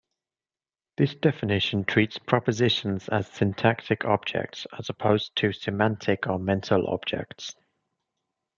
[0.97, 7.53] This definition treats propositions as syntactic objects, as opposed to semantic or mental objects.